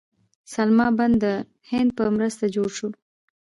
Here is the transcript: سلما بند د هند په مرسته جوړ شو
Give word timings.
سلما 0.53 0.87
بند 0.97 1.15
د 1.23 1.25
هند 1.71 1.89
په 1.97 2.03
مرسته 2.15 2.45
جوړ 2.55 2.69
شو 2.77 2.89